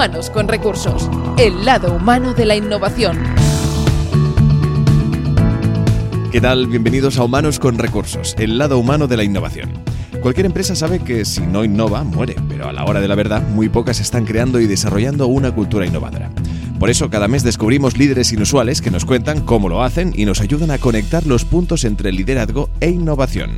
[0.00, 3.18] Humanos con Recursos, el lado humano de la innovación.
[6.32, 6.68] ¿Qué tal?
[6.68, 9.72] Bienvenidos a Humanos con Recursos, el lado humano de la innovación.
[10.22, 13.42] Cualquier empresa sabe que si no innova, muere, pero a la hora de la verdad,
[13.42, 16.30] muy pocas están creando y desarrollando una cultura innovadora.
[16.78, 20.40] Por eso cada mes descubrimos líderes inusuales que nos cuentan cómo lo hacen y nos
[20.40, 23.50] ayudan a conectar los puntos entre liderazgo e innovación.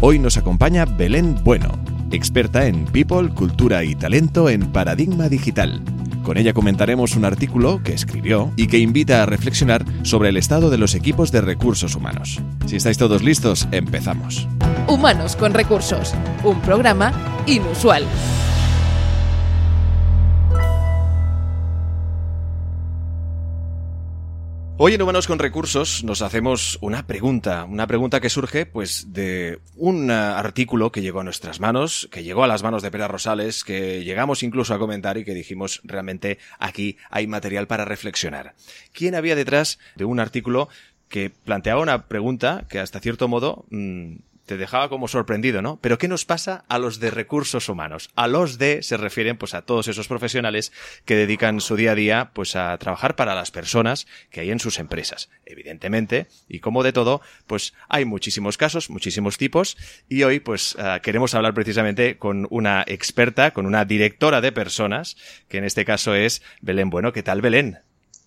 [0.00, 1.68] Hoy nos acompaña Belén Bueno,
[2.14, 5.82] experta en People, Cultura y Talento en Paradigma Digital.
[6.22, 10.70] Con ella comentaremos un artículo que escribió y que invita a reflexionar sobre el estado
[10.70, 12.40] de los equipos de recursos humanos.
[12.66, 14.48] Si estáis todos listos, empezamos.
[14.88, 17.12] Humanos con Recursos, un programa
[17.46, 18.04] inusual.
[24.76, 29.60] Hoy en Humanos con Recursos nos hacemos una pregunta, una pregunta que surge pues de
[29.76, 33.62] un artículo que llegó a nuestras manos, que llegó a las manos de Pera Rosales,
[33.62, 38.56] que llegamos incluso a comentar y que dijimos realmente aquí hay material para reflexionar.
[38.92, 40.68] ¿Quién había detrás de un artículo
[41.08, 44.16] que planteaba una pregunta que hasta cierto modo mm,
[44.46, 45.78] te dejaba como sorprendido, ¿no?
[45.80, 48.10] Pero ¿qué nos pasa a los de recursos humanos?
[48.14, 50.72] A los de se refieren pues a todos esos profesionales
[51.04, 54.60] que dedican su día a día pues a trabajar para las personas que hay en
[54.60, 55.30] sus empresas.
[55.46, 59.76] Evidentemente, y como de todo, pues hay muchísimos casos, muchísimos tipos
[60.08, 65.16] y hoy pues ah, queremos hablar precisamente con una experta, con una directora de personas,
[65.48, 67.12] que en este caso es Belén Bueno.
[67.12, 67.83] ¿Qué tal, Belén?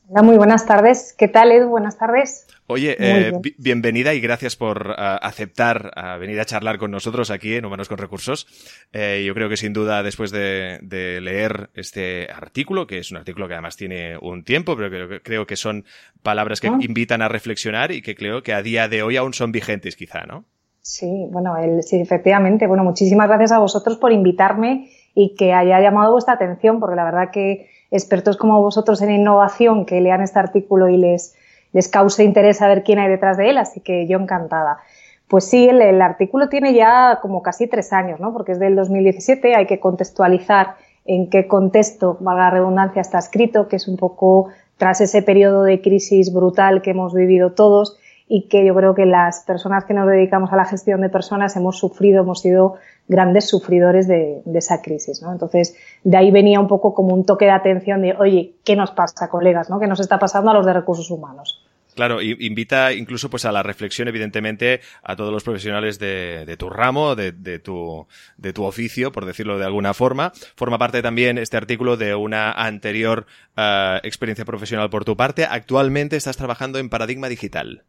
[0.09, 1.13] Hola, muy buenas tardes.
[1.17, 1.67] ¿Qué tal, Edu?
[1.67, 2.47] Buenas tardes.
[2.67, 7.55] Oye, eh, bienvenida y gracias por uh, aceptar uh, venir a charlar con nosotros aquí
[7.55, 8.47] en Humanos con Recursos.
[8.93, 13.17] Eh, yo creo que sin duda después de, de, leer este artículo, que es un
[13.17, 15.83] artículo que además tiene un tiempo, pero que, creo que son
[16.23, 16.77] palabras que ah.
[16.79, 20.25] invitan a reflexionar y que creo que a día de hoy aún son vigentes quizá,
[20.25, 20.45] ¿no?
[20.79, 22.65] Sí, bueno, el, sí, efectivamente.
[22.65, 27.03] Bueno, muchísimas gracias a vosotros por invitarme y que haya llamado vuestra atención, porque la
[27.03, 31.35] verdad que expertos como vosotros en innovación que lean este artículo y les,
[31.73, 34.79] les cause interés saber quién hay detrás de él, así que yo encantada.
[35.27, 38.31] Pues sí, el, el, artículo tiene ya como casi tres años, ¿no?
[38.31, 43.67] Porque es del 2017, hay que contextualizar en qué contexto, valga la redundancia, está escrito,
[43.67, 47.97] que es un poco tras ese periodo de crisis brutal que hemos vivido todos
[48.27, 51.55] y que yo creo que las personas que nos dedicamos a la gestión de personas
[51.55, 52.75] hemos sufrido, hemos sido
[53.07, 55.31] grandes sufridores de, esa crisis, ¿no?
[55.31, 58.91] Entonces, de ahí venía un poco como un toque de atención de, oye, ¿qué nos
[58.91, 59.79] pasa, colegas, no?
[59.79, 61.63] ¿Qué nos está pasando a los de recursos humanos?
[61.95, 67.15] Claro, invita incluso pues a la reflexión, evidentemente, a todos los profesionales de, tu ramo,
[67.15, 68.05] de, tu,
[68.37, 70.31] de tu oficio, por decirlo de alguna forma.
[70.55, 73.25] Forma parte también este artículo de una anterior
[73.57, 75.45] uh, experiencia profesional por tu parte.
[75.45, 77.83] Actualmente estás trabajando en Paradigma Digital.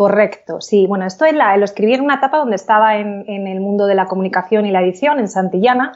[0.00, 0.86] Correcto, sí.
[0.86, 3.94] Bueno, esto es la, lo escribí en una etapa donde estaba en, el mundo de
[3.94, 5.92] la comunicación y la edición, en Santillana,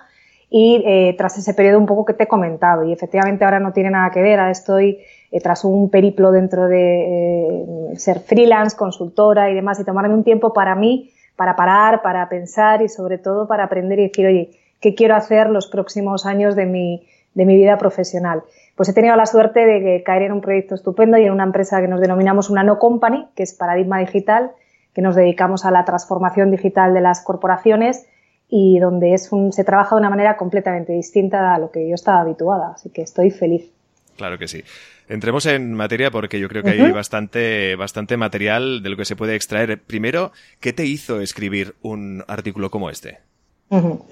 [0.51, 2.85] y eh, tras ese periodo un poco que te he comentado.
[2.85, 4.99] Y efectivamente ahora no tiene nada que ver, ahora estoy
[5.31, 10.23] eh, tras un periplo dentro de eh, ser freelance, consultora y demás, y tomarme un
[10.23, 14.51] tiempo para mí, para parar, para pensar y sobre todo para aprender y decir, oye,
[14.83, 18.43] ¿qué quiero hacer los próximos años de mi, de mi vida profesional?
[18.77, 21.81] pues he tenido la suerte de caer en un proyecto estupendo y en una empresa
[21.81, 24.51] que nos denominamos una no company, que es Paradigma Digital,
[24.95, 28.07] que nos dedicamos a la transformación digital de las corporaciones
[28.49, 31.95] y donde es un, se trabaja de una manera completamente distinta a lo que yo
[31.95, 32.73] estaba habituada.
[32.75, 33.71] Así que estoy feliz.
[34.17, 34.63] Claro que sí.
[35.09, 36.87] Entremos en materia porque yo creo que uh -huh.
[36.87, 39.81] hay bastante, bastante material de lo que se puede extraer.
[39.83, 43.19] Primero, ¿qué te hizo escribir un artículo como este?
[43.71, 44.03] Uh -huh.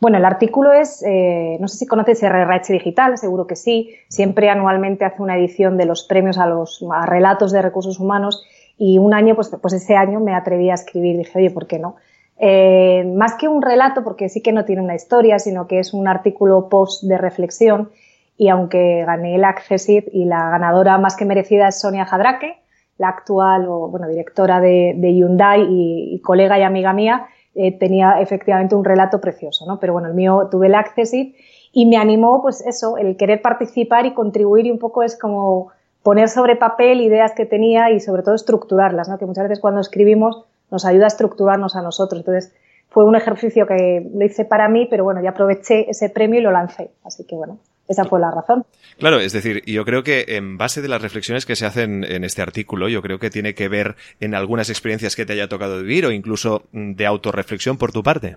[0.00, 3.94] Bueno, el artículo es, eh, no sé si conoces RRH Digital, seguro que sí.
[4.08, 8.42] Siempre anualmente hace una edición de los premios a los relatos de recursos humanos
[8.78, 11.18] y un año, pues, pues ese año me atreví a escribir.
[11.18, 11.96] Dije, oye, ¿por qué no?
[12.38, 15.92] Eh, más que un relato, porque sí que no tiene una historia, sino que es
[15.92, 17.90] un artículo post de reflexión.
[18.38, 22.56] Y aunque gané el Accessit y la ganadora más que merecida es Sonia Jadraque,
[22.96, 27.76] la actual o, bueno, directora de, de Hyundai y, y colega y amiga mía, eh,
[27.78, 29.80] tenía efectivamente un relato precioso, ¿no?
[29.80, 31.34] Pero bueno, el mío tuve el Accessit
[31.72, 35.68] y me animó, pues eso, el querer participar y contribuir y un poco es como
[36.02, 39.18] poner sobre papel ideas que tenía y sobre todo estructurarlas, ¿no?
[39.18, 42.20] Que muchas veces cuando escribimos nos ayuda a estructurarnos a nosotros.
[42.20, 42.54] Entonces,
[42.88, 46.42] fue un ejercicio que lo hice para mí, pero bueno, ya aproveché ese premio y
[46.42, 46.90] lo lancé.
[47.04, 47.58] Así que bueno,
[47.90, 48.64] esa fue la razón.
[48.98, 52.24] Claro, es decir, yo creo que en base de las reflexiones que se hacen en
[52.24, 55.78] este artículo, yo creo que tiene que ver en algunas experiencias que te haya tocado
[55.78, 58.36] vivir o incluso mm, de autorreflexión por tu parte.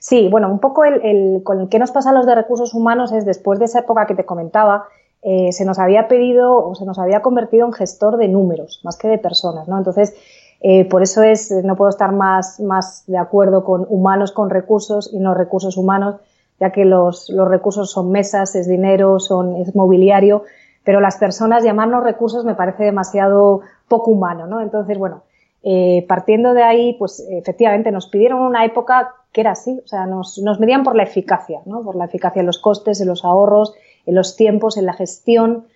[0.00, 2.74] Sí, bueno, un poco el, el, con el que nos pasa a los de recursos
[2.74, 4.88] humanos es después de esa época que te comentaba,
[5.22, 8.96] eh, se nos había pedido o se nos había convertido en gestor de números más
[8.96, 9.78] que de personas, ¿no?
[9.78, 10.14] Entonces,
[10.60, 15.10] eh, por eso es, no puedo estar más, más de acuerdo con humanos con recursos
[15.12, 16.16] y no recursos humanos,
[16.60, 20.44] ya que los, los recursos son mesas, es dinero, son, es mobiliario,
[20.84, 24.60] pero las personas llamarnos recursos me parece demasiado poco humano, ¿no?
[24.60, 25.22] Entonces, bueno,
[25.62, 30.06] eh, partiendo de ahí, pues efectivamente nos pidieron una época que era así, o sea,
[30.06, 31.82] nos, nos medían por la eficacia, ¿no?
[31.82, 33.74] Por la eficacia en los costes, en los ahorros,
[34.06, 35.66] en los tiempos, en la gestión,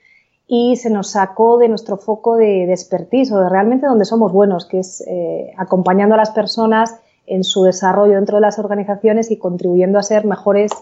[0.47, 4.33] y se nos sacó de nuestro foco de, de expertise o de realmente donde somos
[4.33, 9.31] buenos, que es eh, acompañando a las personas en su desarrollo dentro de las organizaciones
[9.31, 10.73] y contribuyendo a ser mejores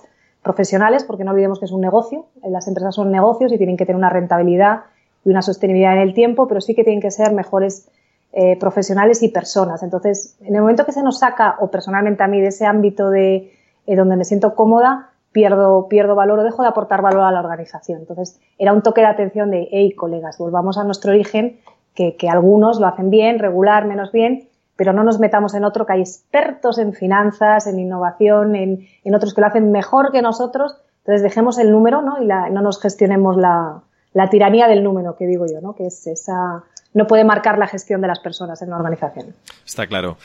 [0.43, 3.85] profesionales, porque no olvidemos que es un negocio, las empresas son negocios y tienen que
[3.85, 4.81] tener una rentabilidad
[5.25, 7.89] y una sostenibilidad en el tiempo, pero sí que tienen que ser mejores
[8.33, 9.83] eh, profesionales y personas.
[9.83, 13.11] Entonces, en el momento que se nos saca, o personalmente a mí, de ese ámbito
[13.11, 13.53] de
[13.87, 17.41] eh, donde me siento cómoda, pierdo, pierdo valor o dejo de aportar valor a la
[17.41, 18.01] organización.
[18.01, 21.61] Entonces, era un toque de atención de, hey, colegas, volvamos a nuestro origen,
[21.95, 24.49] que, que algunos lo hacen bien, regular, menos bien,
[24.81, 29.15] pero no nos metamos en otro que hay expertos en finanzas, en innovación, en, en
[29.15, 30.75] otros que lo hacen mejor que nosotros.
[31.01, 32.23] Entonces, dejemos el número ¿no?
[32.23, 33.83] y la, no nos gestionemos la,
[34.15, 35.75] la tiranía del número, que digo yo, ¿no?
[35.75, 39.35] que es esa no puede marcar la gestión de las personas en una organización.
[39.67, 40.17] Está claro.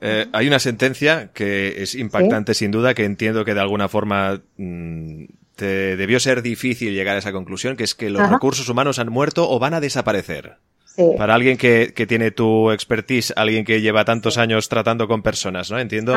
[0.00, 4.42] Eh, hay una sentencia que es impactante sin duda, que entiendo que de alguna forma
[4.58, 5.24] mm,
[5.56, 9.08] te debió ser difícil llegar a esa conclusión, que es que los recursos humanos han
[9.08, 10.58] muerto o van a desaparecer.
[11.16, 15.70] Para alguien que, que, tiene tu expertise, alguien que lleva tantos años tratando con personas,
[15.70, 15.78] ¿no?
[15.78, 16.14] Entiendo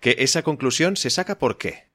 [0.00, 1.90] que esa conclusión se saca por qué.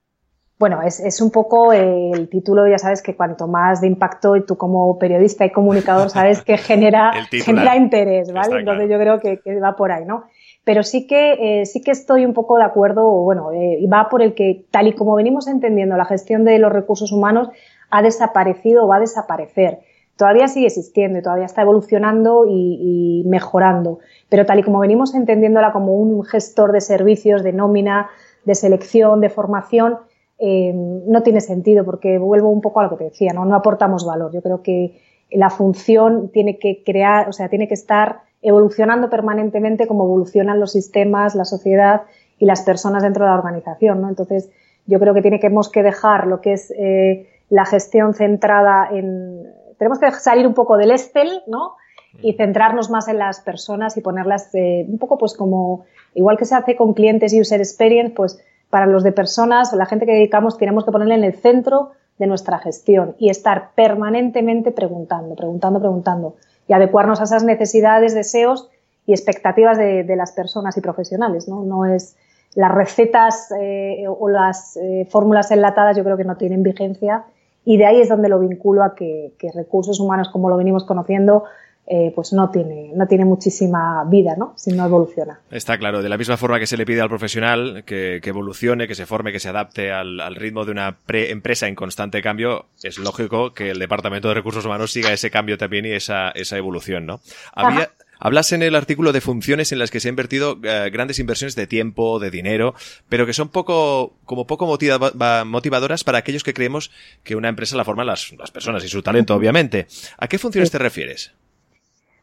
[0.57, 4.45] Bueno, es, es, un poco el título, ya sabes que cuanto más de impacto y
[4.45, 8.59] tú como periodista y comunicador sabes que genera, genera interés, ¿vale?
[8.59, 10.23] Entonces yo creo que, que, va por ahí, ¿no?
[10.63, 14.21] Pero sí que, eh, sí que estoy un poco de acuerdo, bueno, eh, va por
[14.21, 17.49] el que tal y como venimos entendiendo la gestión de los recursos humanos
[17.91, 19.79] ha desaparecido o va a desaparecer.
[20.17, 25.73] Todavía sigue existiendo y todavía está evolucionando y, mejorando, pero tal y como venimos entendiéndola
[25.73, 28.09] como un gestor de servicios, de nómina,
[28.45, 29.97] de selección, de formación,
[30.37, 33.45] eh, no tiene sentido porque vuelvo un poco a lo que te decía, ¿no?
[33.45, 34.31] no aportamos valor.
[34.33, 34.99] Yo creo que
[35.31, 40.71] la función tiene que crear, o sea, tiene que estar evolucionando permanentemente como evolucionan los
[40.71, 42.03] sistemas, la sociedad
[42.37, 44.09] y las personas dentro de la organización, ¿no?
[44.09, 44.49] Entonces,
[44.85, 49.47] yo creo que tenemos que dejar lo que es eh, la gestión centrada en...
[49.77, 51.75] Tenemos que salir un poco del Excel, ¿no?
[52.21, 56.45] Y centrarnos más en las personas y ponerlas eh, un poco pues como, igual que
[56.45, 58.39] se hace con clientes y user experience, pues
[58.69, 62.27] para los de personas, la gente que dedicamos, tenemos que ponerle en el centro de
[62.27, 66.35] nuestra gestión y estar permanentemente preguntando, preguntando, preguntando
[66.67, 68.69] y adecuarnos a esas necesidades, deseos
[69.05, 71.47] y expectativas de, de las personas y profesionales.
[71.47, 72.15] No, no es
[72.55, 77.25] las recetas eh, o las eh, fórmulas enlatadas, yo creo que no tienen vigencia
[77.65, 80.85] y de ahí es donde lo vinculo a que, que recursos humanos, como lo venimos
[80.85, 81.43] conociendo,
[81.87, 84.53] eh, pues no tiene, no tiene muchísima vida, ¿no?
[84.55, 85.41] Si no evoluciona.
[85.51, 86.01] Está claro.
[86.01, 89.05] De la misma forma que se le pide al profesional que, que evolucione, que se
[89.05, 93.53] forme, que se adapte al, al ritmo de una empresa en constante cambio, es lógico
[93.53, 97.19] que el Departamento de Recursos Humanos siga ese cambio también y esa, esa evolución, ¿no?
[97.53, 101.19] Había, Hablas en el artículo de funciones en las que se han invertido eh, grandes
[101.19, 102.73] inversiones de tiempo, de dinero,
[103.09, 106.91] pero que son poco, como poco motivadoras para aquellos que creemos
[107.23, 109.87] que una empresa la forman las, las personas y su talento, obviamente.
[110.17, 111.33] ¿A qué funciones te refieres?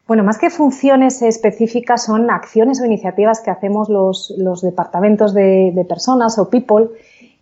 [0.05, 5.71] Bueno, más que funciones específicas son acciones o iniciativas que hacemos los, los departamentos de,
[5.73, 6.89] de, personas o people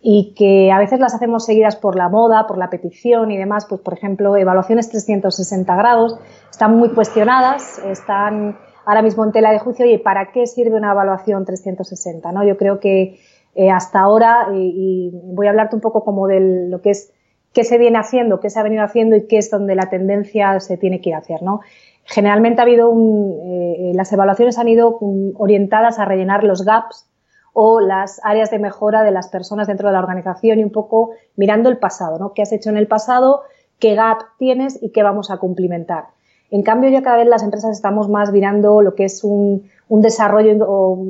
[0.04, 3.66] y que a veces las hacemos seguidas por la moda, por la petición y demás.
[3.66, 6.18] Pues, por ejemplo, evaluaciones 360 grados
[6.50, 9.86] están muy cuestionadas, están ahora mismo en tela de juicio.
[9.86, 12.32] ¿Y para qué sirve una evaluación 360?
[12.32, 12.44] ¿no?
[12.44, 13.20] Yo creo que
[13.54, 17.12] eh, hasta ahora, y, voy a hablarte un poco como de lo que es
[17.52, 20.58] qué se viene haciendo, qué se ha venido haciendo y qué es donde la tendencia
[20.58, 21.60] se tiene que ir a hacer, ¿no?
[22.04, 24.98] Generalmente ha habido un, eh, las evaluaciones han ido
[25.36, 27.11] orientadas a rellenar los gaps
[27.52, 31.10] o las áreas de mejora de las personas dentro de la organización y un poco
[31.36, 32.32] mirando el pasado, ¿no?
[32.32, 33.42] ¿Qué has hecho en el pasado?
[33.78, 36.06] ¿Qué gap tienes y qué vamos a cumplimentar?
[36.50, 40.02] En cambio, ya cada vez las empresas estamos más mirando lo que es un, un
[40.02, 41.06] desarrollo, o,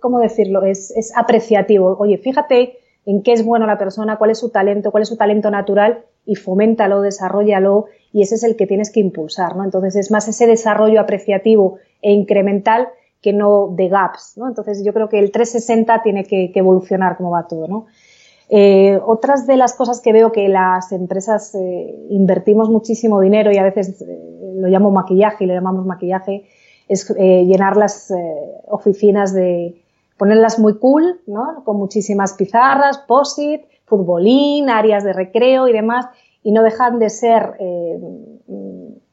[0.00, 0.62] ¿cómo decirlo?
[0.64, 1.96] Es, es apreciativo.
[1.98, 5.16] Oye, fíjate en qué es bueno la persona, cuál es su talento, cuál es su
[5.16, 9.64] talento natural y foméntalo, desarrollalo y ese es el que tienes que impulsar, ¿no?
[9.64, 12.88] Entonces es más ese desarrollo apreciativo e incremental
[13.22, 14.48] que no de gaps, ¿no?
[14.48, 17.86] Entonces yo creo que el 360 tiene que, evolucionar como va todo, ¿no?
[18.48, 23.56] Eh, otras de las cosas que veo que las empresas eh, invertimos muchísimo dinero y
[23.56, 26.44] a veces eh, lo llamo maquillaje y lo llamamos maquillaje,
[26.88, 28.12] es llenar las
[28.68, 29.80] oficinas de,
[30.18, 31.62] ponerlas muy cool, ¿no?
[31.64, 36.06] Con muchísimas pizarras, posit, futbolín, áreas de recreo y demás,
[36.42, 37.56] y no dejan de ser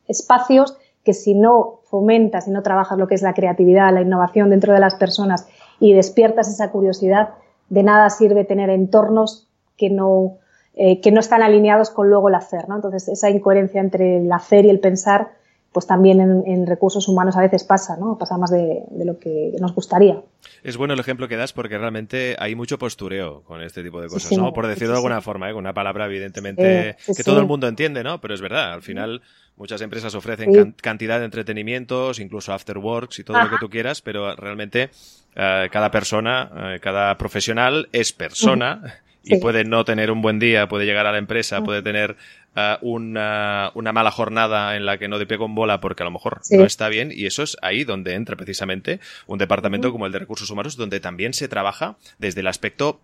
[0.08, 0.76] espacios
[1.10, 4.74] que si no fomentas, si no trabajas lo que es la creatividad, la innovación dentro
[4.74, 5.48] de las personas
[5.80, 7.30] y despiertas esa curiosidad,
[7.70, 10.38] de nada sirve tener entornos que no,
[10.76, 12.76] eh, que no están alineados con luego el hacer, ¿no?
[12.76, 15.30] Entonces, esa incoherencia entre el hacer y el pensar,
[15.72, 18.18] pues también en, recursos humanos a veces pasa, ¿no?
[18.18, 20.22] Pasa más de, lo que nos gustaría.
[20.64, 24.08] Es bueno el ejemplo que das porque realmente hay mucho postureo con este tipo de
[24.08, 24.52] cosas, ¿no?
[24.52, 25.54] Por decirlo de alguna forma, ¿eh?
[25.54, 28.20] con una palabra evidentemente que todo el mundo entiende, ¿no?
[28.20, 29.22] Pero es verdad, al final
[29.58, 34.36] muchas empresas ofrecen cantidad de entretenimientos, incluso afterworks y todo lo que tú quieras, pero
[34.36, 34.90] realmente
[35.36, 40.68] eh, cada persona, eh, cada profesional es persona y puede no tener un buen día,
[40.68, 42.16] puede llegar a la empresa, puede tener
[42.56, 46.06] uh, una, una, mala jornada en la que no de pie con bola porque a
[46.06, 50.06] lo mejor no está bien y eso es ahí donde entra precisamente un departamento como
[50.06, 53.00] el de recursos humanos donde también se trabaja desde el aspecto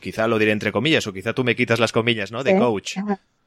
[0.00, 2.42] quizá lo diré entre comillas o quizá tú me quitas las comillas, ¿no?
[2.42, 2.98] De coach.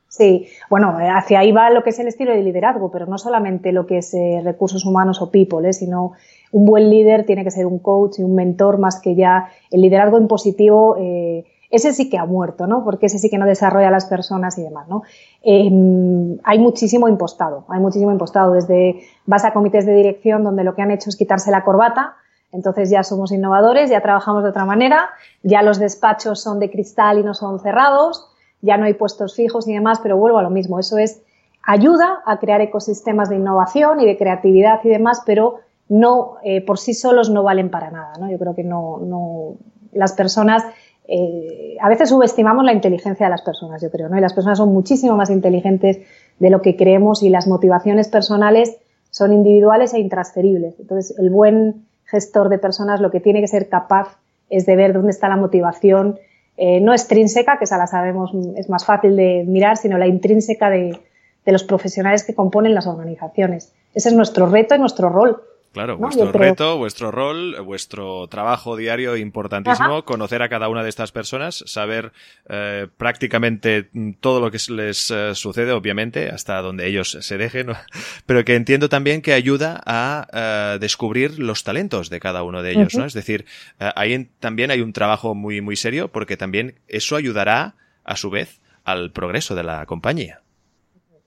[0.07, 3.71] Sí, bueno, hacia ahí va lo que es el estilo de liderazgo, pero no solamente
[3.71, 5.73] lo que es eh, recursos humanos o people, ¿eh?
[5.73, 6.13] sino
[6.51, 9.81] un buen líder tiene que ser un coach y un mentor más que ya el
[9.81, 10.95] liderazgo impositivo.
[10.97, 12.83] Eh, ese sí que ha muerto, ¿no?
[12.83, 15.03] Porque ese sí que no desarrolla a las personas y demás, ¿no?
[15.43, 18.53] Em, hay muchísimo impostado, hay muchísimo impostado.
[18.53, 22.15] Desde vas a comités de dirección donde lo que han hecho es quitarse la corbata,
[22.51, 25.09] entonces ya somos innovadores, ya trabajamos de otra manera,
[25.43, 28.27] ya los despachos son de cristal y no son cerrados,
[28.61, 30.79] ya no hay puestos fijos y demás, pero vuelvo a lo mismo.
[30.79, 31.21] Eso es
[31.63, 36.79] ayuda a crear ecosistemas de innovación y de creatividad y demás, pero no eh, por
[36.79, 38.13] sí solos no valen para nada.
[38.19, 38.31] ¿no?
[38.31, 39.57] Yo creo que no, no
[39.91, 40.63] las personas
[41.11, 44.17] eh, a veces subestimamos la inteligencia de las personas, yo creo, ¿no?
[44.19, 45.97] Y las personas son muchísimo más inteligentes
[46.37, 48.77] de lo que creemos y las motivaciones personales
[49.09, 50.75] son individuales e intransferibles.
[50.79, 54.19] Entonces, el buen gestor de personas lo que tiene que ser capaz
[54.51, 56.19] es de ver dónde está la motivación,
[56.57, 60.69] eh, no extrínseca, que esa la sabemos, es más fácil de mirar, sino la intrínseca
[60.69, 60.99] de,
[61.43, 63.73] de los profesionales que componen las organizaciones.
[63.95, 65.41] Ese es nuestro reto y nuestro rol.
[65.71, 71.11] Claro, vuestro reto, vuestro rol, vuestro trabajo diario importantísimo, conocer a cada una de estas
[71.11, 72.11] personas, saber
[72.49, 77.67] eh, prácticamente todo lo que les eh, sucede, obviamente, hasta donde ellos se dejen,
[78.25, 82.71] pero que entiendo también que ayuda a eh, descubrir los talentos de cada uno de
[82.71, 83.05] ellos, ¿no?
[83.05, 83.45] Es decir,
[83.77, 88.59] ahí también hay un trabajo muy, muy serio porque también eso ayudará, a su vez,
[88.85, 90.41] al progreso de la compañía.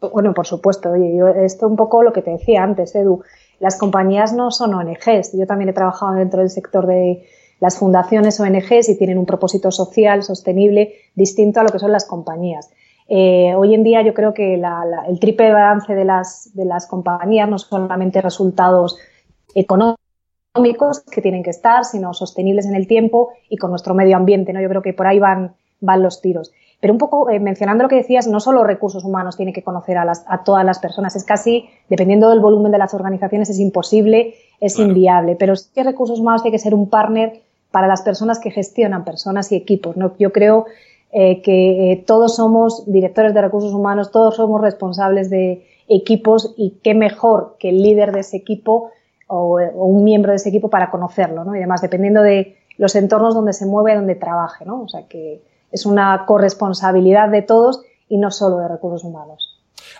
[0.01, 0.91] Bueno, por supuesto.
[0.91, 3.23] Oye, yo, esto un poco lo que te decía antes, Edu
[3.63, 5.39] las compañías no son ONGs.
[5.39, 7.23] Yo también he trabajado dentro del sector de
[7.61, 12.05] las fundaciones ONGs y tienen un propósito social sostenible distinto a lo que son las
[12.05, 12.71] compañías.
[13.07, 18.21] Eh, hoy en día yo creo que el triple balance de las, compañías no solamente
[18.21, 18.99] resultados
[19.55, 24.53] económicos que tienen que estar, sino sostenibles en el tiempo y con nuestro medio ambiente.
[24.53, 24.61] ¿no?
[24.61, 26.53] Yo creo que por ahí van los tiros.
[26.83, 29.99] Pero un poco eh, mencionando lo que decías, no solo recursos humanos tiene que conocer
[29.99, 33.61] a, las, a, todas las personas, es casi, dependiendo del volumen de las organizaciones, es
[33.61, 35.37] imposible, es inviable.
[35.37, 39.05] Pero sí que recursos humanos tiene que ser un partner para las personas que gestionan
[39.05, 39.97] personas y equipos.
[39.97, 40.15] ¿no?
[40.19, 40.67] Yo creo
[41.13, 46.81] eh, que eh, todos somos directores de recursos humanos, todos somos responsables de equipos y
[46.83, 48.91] qué mejor que el líder de ese equipo
[49.29, 51.55] o, o un miembro de ese equipo para conocerlo, ¿no?
[51.55, 54.83] Y además, dependiendo de los entornos donde se mueve, donde trabaje, ¿no?
[54.83, 59.52] O sea que es una corresponsabilidad de todos y no solo de recursos humanos.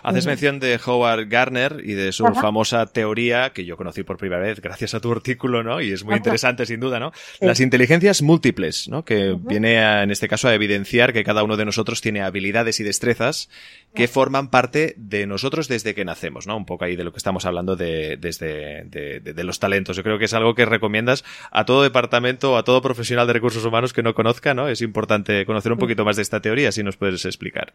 [0.03, 4.41] Haces mención de Howard Gardner y de su famosa teoría que yo conocí por primera
[4.41, 5.81] vez gracias a tu artículo, ¿no?
[5.81, 7.13] Y es muy interesante sin duda, ¿no?
[7.39, 9.05] Las inteligencias múltiples, ¿no?
[9.05, 12.83] Que viene en este caso a evidenciar que cada uno de nosotros tiene habilidades y
[12.83, 13.49] destrezas
[13.95, 16.57] que forman parte de nosotros desde que nacemos, ¿no?
[16.57, 19.95] Un poco ahí de lo que estamos hablando de, desde, de, de, los talentos.
[19.95, 23.63] Yo creo que es algo que recomiendas a todo departamento, a todo profesional de recursos
[23.63, 24.67] humanos que no conozca, ¿no?
[24.67, 27.73] Es importante conocer un poquito más de esta teoría, si nos puedes explicar.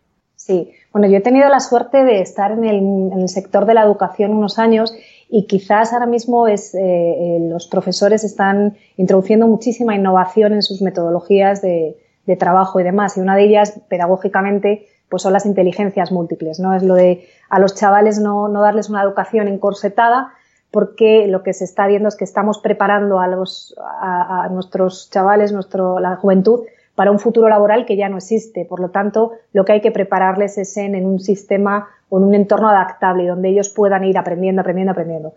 [0.49, 4.33] Sí, bueno, yo he tenido la suerte de estar en el, sector de la educación
[4.33, 4.95] unos años
[5.29, 10.81] y quizás ahora mismo es, eh, eh, los profesores están introduciendo muchísima innovación en sus
[10.81, 11.99] metodologías de,
[12.39, 13.19] trabajo y demás.
[13.19, 16.75] Y una de ellas, pedagógicamente, pues son las inteligencias múltiples, ¿no?
[16.75, 20.33] Es lo de a los chavales no, darles una educación encorsetada,
[20.71, 25.11] porque lo que se está viendo es que estamos preparando a, los, a, a nuestros
[25.11, 26.61] chavales, nuestro, la juventud,
[26.99, 28.65] para un futuro laboral que ya no existe.
[28.65, 32.35] Por lo tanto, lo que hay que prepararles es en, un sistema o en un
[32.35, 35.35] entorno adaptable donde ellos puedan ir aprendiendo, aprendiendo, aprendiendo.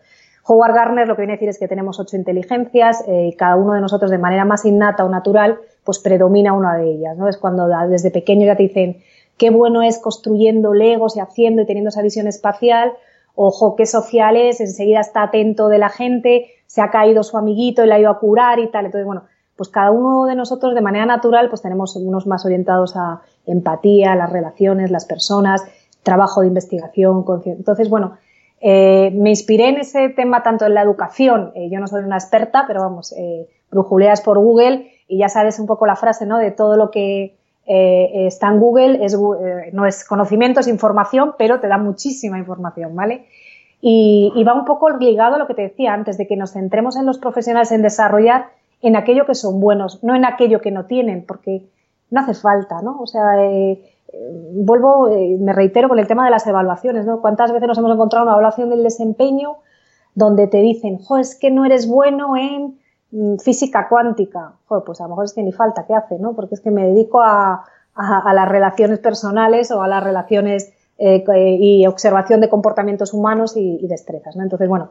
[0.48, 3.58] Howard Gardner lo que viene a decir es que tenemos ocho inteligencias eh, y cada
[3.58, 7.16] uno de nosotros de manera más innata o natural pues predomina una de ellas.
[7.16, 7.30] ¿no?
[7.30, 8.98] Es cuando desde pequeño ya te dicen
[9.38, 12.92] qué bueno es construyendo legos y haciendo y teniendo esa visión espacial,
[13.36, 17.84] ojo, qué social es, enseguida está atento de la gente, se ha caído su amiguito
[17.84, 18.88] y la ha ido a curar y tal.
[18.88, 22.96] Entonces, bueno, pues cada uno de nosotros de manera natural pues tenemos unos más orientados
[22.96, 25.64] a empatía, las relaciones, las personas,
[26.04, 27.26] trabajo de investigación.
[27.46, 28.18] Entonces, bueno,
[28.60, 32.18] eh, me inspiré en ese tema tanto en la educación, eh, yo no soy una
[32.18, 36.38] experta, pero vamos, eh, brujuleas por Google y ya sabes un poco la frase, ¿no?
[36.38, 39.18] De todo lo que está en Google, es,
[39.72, 43.28] no es conocimiento, es información, pero te da muchísima información, ¿vale?
[43.80, 46.98] Y, va un poco ligado a lo que te decía antes, de que nos centremos
[46.98, 48.50] en los profesionales en desarrollar
[48.82, 51.70] en aquello que son buenos, no en aquello que no tienen, porque
[52.10, 53.00] no hace falta, ¿no?
[53.00, 53.82] O sea, eh,
[54.54, 57.22] vuelvo, eh, me reitero con el tema de las evaluaciones, ¿no?
[57.22, 59.58] ¿Cuántas veces nos hemos encontrado una evaluación del desempeño
[60.16, 62.80] donde te dicen, jo, es que no eres bueno en
[63.12, 64.54] mm, física cuántica?
[64.68, 66.34] Joder, pues a lo mejor es que ni falta, ¿qué hace, no?
[66.34, 67.64] Porque es que me dedico a,
[67.96, 71.24] a, las relaciones personales o a las relaciones eh,
[71.60, 74.44] y observación de comportamientos humanos y, y destrezas, ¿no?
[74.44, 74.90] Entonces, bueno,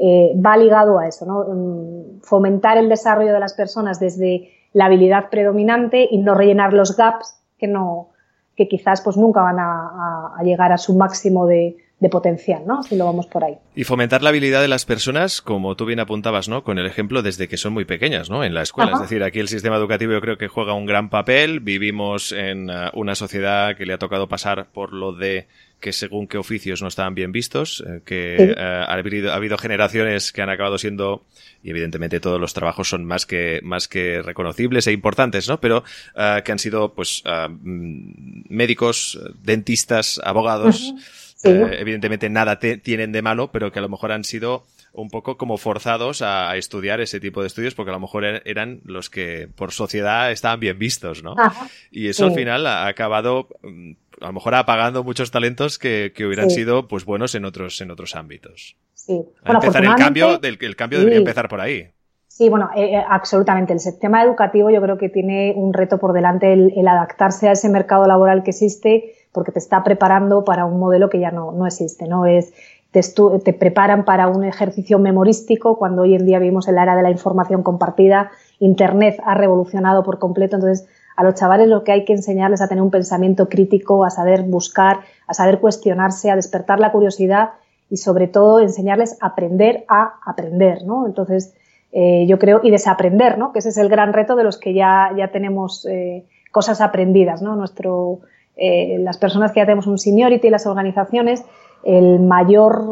[0.00, 1.44] eh, va ligado a eso, ¿no?
[1.44, 6.96] Mm, fomentar el desarrollo de las personas desde la habilidad predominante y no rellenar los
[6.96, 8.08] gaps que no,
[8.56, 12.82] que quizás pues nunca van a, a llegar a su máximo de, de potencial, ¿no?
[12.82, 13.56] Si lo vamos por ahí.
[13.76, 16.64] Y fomentar la habilidad de las personas, como tú bien apuntabas, ¿no?
[16.64, 18.42] Con el ejemplo desde que son muy pequeñas, ¿no?
[18.42, 18.92] En la escuela.
[18.94, 21.60] Es decir, aquí el sistema educativo yo creo que juega un gran papel.
[21.60, 25.46] Vivimos en uh, una sociedad que le ha tocado pasar por lo de
[25.78, 28.50] que según qué oficios no estaban bien vistos, eh, que sí.
[28.50, 31.24] uh, ha, habido, ha, habido, generaciones que han acabado siendo,
[31.62, 35.60] y evidentemente todos los trabajos son más que, más que reconocibles e importantes, ¿no?
[35.60, 35.84] Pero
[36.16, 37.22] uh, que han sido, pues,
[37.58, 40.94] médicos, dentistas, abogados.
[40.94, 41.48] -huh Sí.
[41.48, 45.08] Eh, evidentemente nada te, tienen de malo, pero que a lo mejor han sido un
[45.08, 48.42] poco como forzados a, a, estudiar ese tipo de estudios porque a lo mejor er,
[48.44, 51.34] eran los que por sociedad estaban bien vistos, ¿no?
[51.38, 52.30] Ajá, y eso sí.
[52.30, 56.56] al final ha acabado mm, a lo mejor apagando muchos talentos que, que hubieran sí.
[56.56, 58.76] sido pues buenos en otros en otros ámbitos.
[58.92, 59.22] Sí.
[59.42, 61.88] Bueno, empezar el cambio, del, el cambio debería empezar por ahí.
[62.26, 63.72] Sí, bueno, eh, eh, absolutamente.
[63.72, 67.52] El sistema educativo yo creo que tiene un reto por delante el, el adaptarse a
[67.52, 71.52] ese mercado laboral que existe porque te está preparando para un modelo que ya no,
[71.52, 72.26] no existe, ¿no?
[72.26, 72.52] Es,
[72.90, 73.02] te,
[73.44, 77.02] te, preparan para un ejercicio memorístico cuando hoy en día vivimos en la era de
[77.02, 82.04] la información compartida, Internet ha revolucionado por completo, entonces a los chavales lo que hay
[82.04, 86.80] que enseñarles a tener un pensamiento crítico, a saber buscar, a saber cuestionarse, a despertar
[86.80, 87.50] la curiosidad
[87.90, 91.06] y sobre todo enseñarles a aprender a aprender, ¿no?
[91.06, 91.54] Entonces,
[91.92, 93.52] eh, yo creo, y desaprender, ¿no?
[93.52, 97.42] Que ese es el gran reto de los que ya, ya tenemos eh, cosas aprendidas,
[97.42, 97.56] ¿no?
[97.56, 98.20] Nuestro,
[98.56, 101.44] eh, las personas que ya tenemos un seniority en las organizaciones,
[101.82, 102.84] el mayor,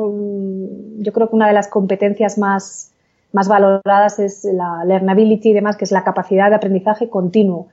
[0.98, 2.92] yo creo que una de las competencias más,
[3.32, 7.68] más valoradas es la learnability y demás, que es la capacidad de aprendizaje continuo.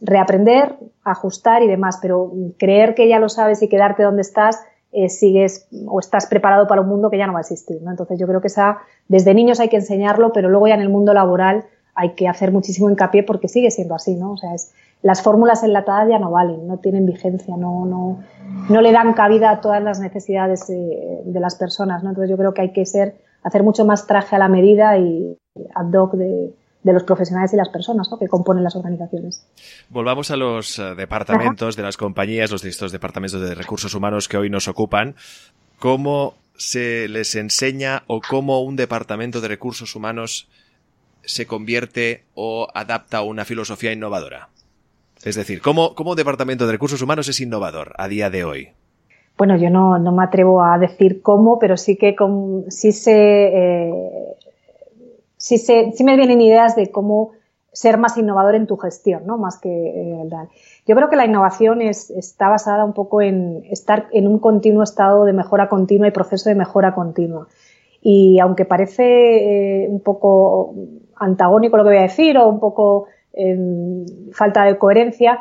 [0.00, 4.60] Reaprender, ajustar y demás, pero creer que ya lo sabes y quedarte donde estás,
[4.92, 7.82] eh, sigues o estás preparado para un mundo que ya no va a existir.
[7.82, 7.90] ¿no?
[7.90, 10.88] Entonces yo creo que esa, desde niños hay que enseñarlo, pero luego ya en el
[10.88, 14.32] mundo laboral hay que hacer muchísimo hincapié porque sigue siendo así, ¿no?
[14.32, 18.24] O sea, es, las fórmulas enlatadas ya no valen, no tienen vigencia, no, no,
[18.70, 22.02] no le dan cabida a todas las necesidades de, las personas.
[22.02, 22.08] ¿no?
[22.08, 25.36] Entonces yo creo que hay que ser, hacer mucho más traje a la medida y
[25.74, 26.54] ad hoc de,
[26.84, 29.46] de los profesionales y las personas que componen las organizaciones.
[29.90, 34.36] Volvamos a los uh, departamentos de las compañías, los distintos departamentos de recursos humanos que
[34.36, 35.16] hoy nos ocupan.
[35.78, 40.48] ¿Cómo se les enseña o cómo un departamento de recursos humanos
[41.26, 44.48] se convierte o adapta a una filosofía innovadora?
[45.24, 48.68] Es decir, ¿cómo, ¿cómo Departamento de Recursos Humanos es innovador a día de hoy?
[49.36, 52.14] Bueno, yo no, no me atrevo a decir cómo, pero sí que
[52.68, 54.36] sí, se, eh,
[55.36, 57.32] sí, se, sí me vienen ideas de cómo
[57.72, 59.36] ser más innovador en tu gestión, ¿no?
[59.36, 60.28] Más que eh,
[60.86, 64.84] Yo creo que la innovación es, está basada un poco en estar en un continuo
[64.84, 67.48] estado de mejora continua y proceso de mejora continua.
[68.00, 70.74] Y aunque parece eh, un poco
[71.24, 75.40] antagónico lo que voy a decir o un poco eh, falta de coherencia,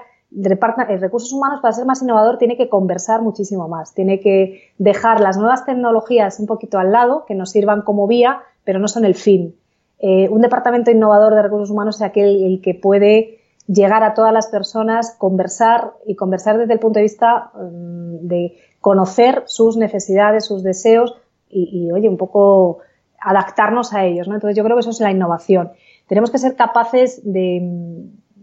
[1.00, 5.38] recursos humanos para ser más innovador tiene que conversar muchísimo más, tiene que dejar las
[5.38, 9.16] nuevas tecnologías un poquito al lado, que nos sirvan como vía, pero no son el
[9.16, 9.56] fin.
[10.00, 14.34] Eh, un departamento innovador de recursos humanos es aquel el que puede llegar a todas
[14.34, 20.46] las personas, conversar y conversar desde el punto de vista um, de conocer sus necesidades,
[20.46, 21.16] sus deseos
[21.50, 22.80] y, y, oye, un poco
[23.24, 24.36] adaptarnos a ellos, ¿no?
[24.36, 25.72] Entonces yo creo que eso es la innovación
[26.08, 27.62] tenemos que ser capaces de,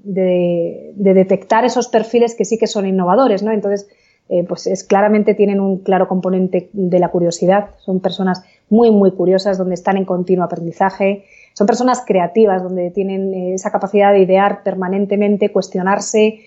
[0.03, 3.53] de, de, detectar esos perfiles que sí que son innovadores, ¿no?
[3.53, 3.88] Entonces,
[4.29, 9.12] eh, pues es claramente tienen un claro componente de la curiosidad, son personas muy, muy
[9.12, 14.21] curiosas, donde están en continuo aprendizaje, son personas creativas, donde tienen eh, esa capacidad de
[14.21, 16.40] idear permanentemente, cuestionarse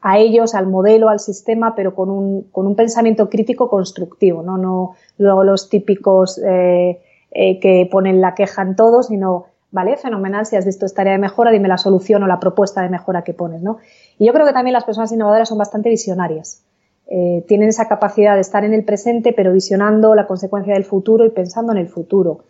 [0.00, 4.56] a ellos, al modelo, al sistema, pero con un, con un pensamiento crítico constructivo, no,
[4.58, 9.96] no los típicos eh, eh, que ponen la queja en todo, sino ¿vale?
[9.96, 12.88] Fenomenal, si has visto esta área de mejora, dime la solución o la propuesta de
[12.88, 13.78] mejora que pones, ¿no?
[14.18, 16.62] Y yo creo que también las personas innovadoras son bastante visionarias.
[17.10, 21.24] Eh, tienen esa capacidad de estar en el presente, pero visionando la consecuencia del futuro
[21.24, 22.44] y pensando en el futuro.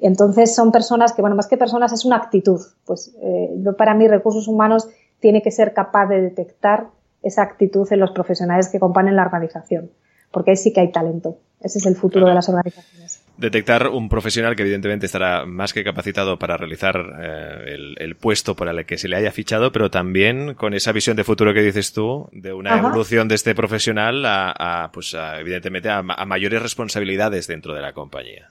[0.00, 2.60] Entonces son personas que, bueno, más que personas es una actitud.
[2.84, 4.88] Pues eh, yo para mí recursos humanos
[5.20, 6.88] tiene que ser capaz de detectar
[7.22, 9.90] esa actitud en los profesionales que componen la organización,
[10.30, 11.38] porque ahí sí que hay talento.
[11.60, 13.27] Ese es el futuro de las organizaciones.
[13.38, 18.68] Detectar un profesional que evidentemente estará más que capacitado para realizar eh, el, puesto por
[18.68, 21.92] el que se le haya fichado, pero también con esa visión de futuro que dices
[21.92, 27.82] tú, de una evolución de este profesional a, pues evidentemente a mayores responsabilidades dentro de
[27.82, 28.50] la compañía.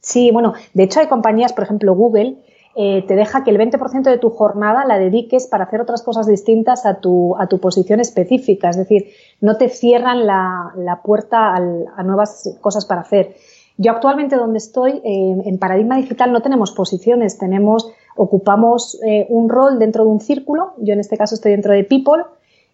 [0.00, 2.36] Sí, bueno, de hecho hay compañías, por ejemplo Google,
[2.74, 6.26] eh, te deja que el 20% de tu jornada la dediques para hacer otras cosas
[6.26, 8.70] distintas a tu, a tu posición específica.
[8.70, 13.36] Es decir, no te cierran la, la puerta a nuevas cosas para hacer.
[13.78, 19.48] Yo actualmente donde estoy, eh, en Paradigma Digital, no tenemos posiciones, tenemos, ocupamos eh, un
[19.48, 20.74] rol dentro de un círculo.
[20.78, 22.24] Yo en este caso estoy dentro de People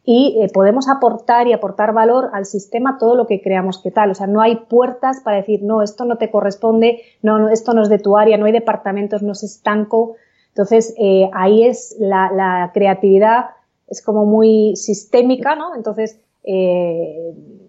[0.05, 4.11] y eh, podemos aportar y aportar valor al sistema todo lo que creamos que tal.
[4.11, 7.83] O sea, no hay puertas para decir, no, esto no te corresponde, no, esto no
[7.83, 10.17] es de tu área, no hay departamentos, no es estanco.
[10.49, 10.95] Entonces,
[11.33, 13.51] ahí es la, creatividad,
[13.87, 15.77] es como muy sistémica, ¿no?
[15.77, 16.19] Entonces,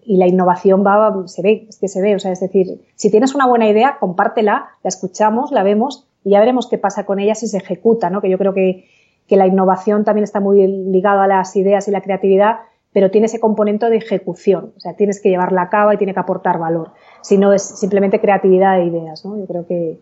[0.10, 3.12] y la innovación va, se ve, es que se ve, o sea, es decir, si
[3.12, 7.20] tienes una buena idea, compártela, la escuchamos, la vemos y ya veremos qué pasa con
[7.20, 8.20] ella si se ejecuta, ¿no?
[8.20, 8.86] Que yo creo que
[9.30, 12.58] que la innovación también está muy ligada a las ideas y la creatividad,
[12.92, 14.74] pero tiene ese componente de ejecución.
[14.76, 16.92] O sea, tienes que llevarla a cabo y tiene que aportar valor.
[17.22, 19.38] Si no es simplemente creatividad de ideas, ¿no?
[19.38, 20.00] Yo creo que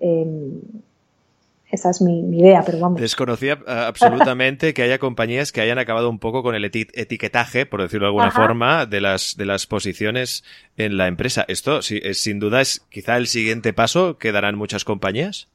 [0.00, 0.60] em,
[1.74, 3.00] esa es mi, idea, pero vamos.
[3.00, 8.06] Desconocía absolutamente que haya compañías que hayan acabado un poco con el etiquetaje, por decirlo
[8.06, 10.44] de alguna forma, de las, de las posiciones
[10.76, 11.44] en la empresa.
[11.48, 15.48] Esto, sí, es, sin duda, es quizá el siguiente paso que darán muchas compañías.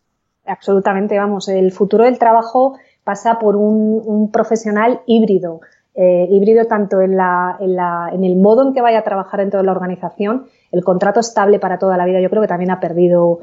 [0.46, 1.48] Absolutamente, vamos.
[1.48, 5.62] El futuro del trabajo pasa por un, profesional híbrido,
[5.96, 9.66] eh, híbrido tanto en, la, en, el modo en que vaya a trabajar dentro de
[9.66, 13.40] la organización, el contrato estable para toda la vida, yo creo que también ha perdido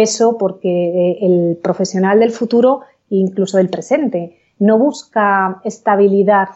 [0.00, 6.48] peso porque eh, el profesional del futuro, incluso del presente, no busca estabilidad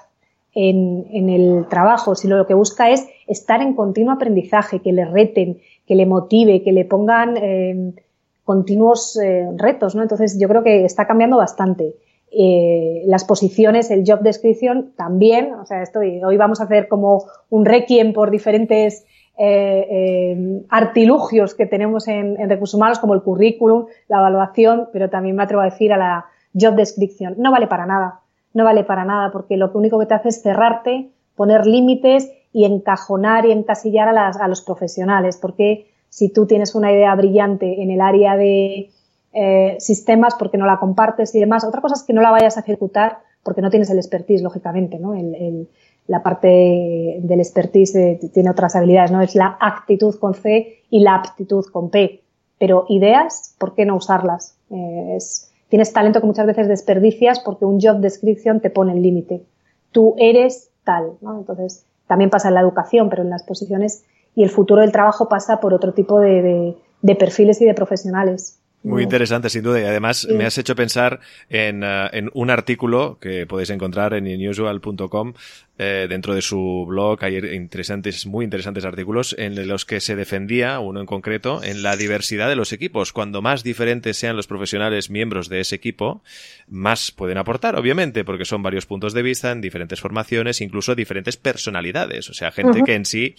[0.55, 5.59] en, el trabajo, sino lo que busca es estar en continuo aprendizaje, que le reten,
[5.87, 7.93] que le motive, que le pongan eh,
[8.45, 9.19] continuos
[9.57, 10.03] retos, ¿no?
[10.03, 11.97] Entonces yo creo que está cambiando bastante.
[12.37, 17.27] Eh, las posiciones, el job description también, o sea, estoy, hoy vamos a hacer como
[17.49, 19.05] un requiem por diferentes
[19.37, 25.37] eh, eh, artilugios que tenemos en, recursos humanos, como el currículum, la evaluación, pero también
[25.37, 27.35] me atrevo a decir a la job description.
[27.39, 28.21] No vale para nada,
[28.53, 32.65] no vale para nada, porque lo único que te hace es cerrarte, poner límites y
[32.65, 37.91] encajonar y encasillar a, a los profesionales, porque si tú tienes una idea brillante en
[37.91, 38.91] el área de
[39.37, 41.65] eh, sistemas porque no la compartes y demás.
[41.65, 45.01] Otra cosa es que no la vayas a ejecutar porque no tienes el expertise, lógicamente,
[45.01, 45.13] ¿no?
[46.07, 49.23] La parte del expertise eh, tiene otras habilidades, ¿no?
[49.23, 52.23] Es la actitud con C y la aptitud con P.
[52.59, 54.57] Pero ideas, ¿por qué no usarlas?
[54.71, 55.19] Eh,
[55.69, 59.45] tienes talento que muchas veces desperdicias porque un job description te pone el límite.
[59.93, 61.39] Tú eres tal, ¿no?
[61.39, 65.29] Entonces, también pasa en la educación, pero en las posiciones y el futuro del trabajo
[65.29, 66.77] pasa por otro tipo de
[67.19, 68.61] perfiles y de profesionales.
[68.85, 69.81] Muy interesante, sin duda.
[69.81, 74.27] Y además me has hecho pensar en, eh, en, un artículo que podéis encontrar en
[74.27, 75.33] inusual.com.
[75.77, 80.79] Eh, dentro de su blog hay interesantes, muy interesantes artículos en los que se defendía,
[80.79, 83.13] uno en concreto, en la diversidad de los equipos.
[83.13, 86.23] Cuando más diferentes sean los profesionales miembros de ese equipo,
[86.69, 91.39] más pueden aportar, obviamente, porque son varios puntos de vista en diferentes formaciones, incluso diferentes
[91.39, 92.29] personalidades.
[92.29, 93.35] O sea, gente que en sí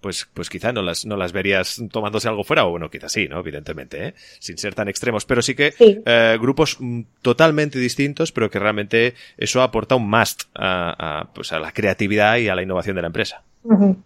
[0.00, 3.28] pues, pues quizá no las, no las verías tomándose algo fuera, o bueno, quizá sí,
[3.28, 3.40] ¿no?
[3.40, 4.14] Evidentemente, ¿eh?
[4.38, 9.14] sin ser tan extremos, pero sí que Eh, grupos mm, totalmente distintos, pero que realmente
[9.36, 13.02] eso aporta un must a, a, pues a la creatividad y a la innovación de
[13.02, 13.42] la empresa.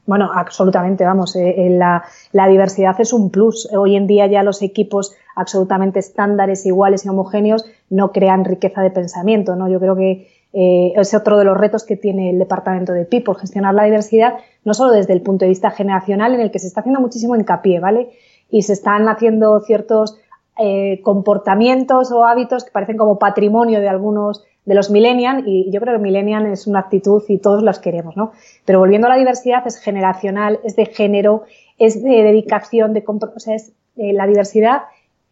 [0.06, 2.02] Bueno, absolutamente, vamos, eh, eh, la,
[2.32, 3.68] la, diversidad es un plus.
[3.72, 8.90] Hoy en día ya los equipos absolutamente estándares, iguales y homogéneos no crean riqueza de
[8.90, 9.68] pensamiento, ¿no?
[9.68, 13.34] Yo creo que eh, es otro de los retos que tiene el departamento de People,
[13.34, 14.34] gestionar la diversidad,
[14.64, 17.36] no solo desde el punto de vista generacional, en el que se está haciendo muchísimo
[17.36, 18.10] hincapié, ¿vale?
[18.50, 20.18] Y se están haciendo ciertos
[20.58, 25.80] eh, comportamientos o hábitos que parecen como patrimonio de algunos de los millennials y yo
[25.80, 28.32] creo que millennial es una actitud y todos los queremos, ¿no?
[28.64, 31.44] Pero volviendo a la diversidad es generacional, es de género,
[31.78, 34.82] es de dedicación, de o sea, es eh, la diversidad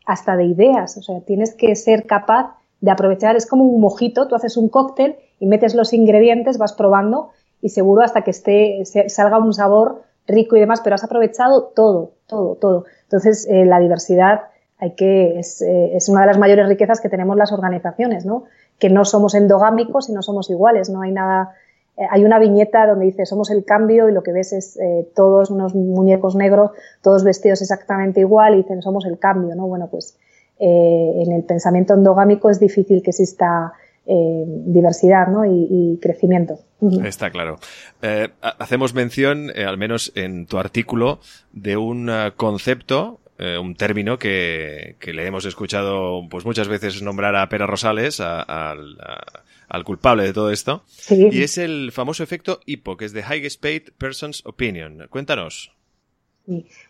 [0.06, 4.26] hasta de ideas, o sea, tienes que ser capaz de aprovechar, es como un mojito,
[4.26, 8.82] tú haces un cóctel y metes los ingredientes, vas probando y seguro hasta que esté,
[9.08, 12.84] salga un sabor rico y demás, pero has aprovechado todo, todo, todo.
[13.02, 14.42] Entonces, eh, la diversidad
[14.78, 18.44] hay que, es, eh, es, una de las mayores riquezas que tenemos las organizaciones, ¿no?
[18.78, 21.54] Que no somos endogámicos y no somos iguales, no hay nada,
[21.98, 24.78] eh, hay una viñeta donde dice somos el cambio y lo que ves es
[25.14, 26.70] todos unos muñecos negros,
[27.02, 29.66] todos vestidos exactamente igual y dicen somos el cambio, ¿no?
[29.66, 30.16] Bueno, pues
[30.60, 33.72] eh, en el pensamiento endogámico es difícil que exista
[34.06, 35.44] eh, diversidad ¿no?
[35.46, 36.58] y, crecimiento.
[37.04, 37.58] Está claro.
[38.02, 41.20] Eh, hacemos mención, al menos en tu artículo,
[41.52, 43.20] de un concepto
[43.58, 48.98] un término que, le hemos escuchado pues muchas veces nombrar a Pera Rosales, al,
[49.66, 50.82] al culpable de todo esto.
[51.08, 55.06] Y es el famoso efecto HIPO, que es The Highest Paid Person's Opinion.
[55.08, 55.72] Cuéntanos.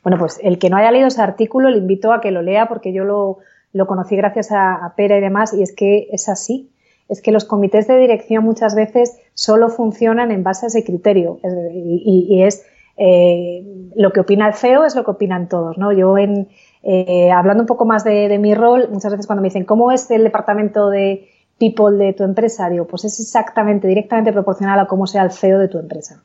[0.02, 2.66] Bueno, pues el que no haya leído ese artículo le invito a que lo lea
[2.66, 3.38] porque yo lo,
[3.86, 6.70] conocí gracias a, Pera y demás y es que es así.
[7.08, 11.40] Es que los comités de dirección muchas veces solo funcionan en base a ese criterio
[11.72, 12.64] y, es
[12.96, 13.64] eh,
[13.96, 15.76] lo que opina el CEO es lo que opinan todos.
[15.76, 15.92] ¿no?
[15.92, 16.48] Yo en,
[16.82, 19.90] eh, hablando un poco más de, de mi rol, muchas veces cuando me dicen cómo
[19.90, 21.28] es el departamento de
[21.60, 25.58] people de tu empresa, digo, pues es exactamente, directamente proporcional a cómo sea el CEO
[25.58, 26.22] de tu empresa.